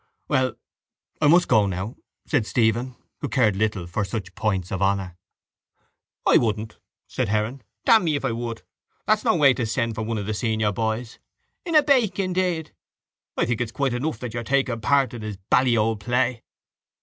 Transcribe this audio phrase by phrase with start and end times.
[0.27, 0.55] —Well,
[1.21, 1.95] I must go now,
[2.25, 5.15] said Stephen, who cared little for such points of honour.
[6.25, 8.63] —I wouldn't, said Heron, damn me if I would.
[9.05, 11.19] That's no way to send for one of the senior boys.
[11.65, 12.73] In a bake, indeed!
[13.37, 16.41] I think it's quite enough that you're taking a part in his bally old play.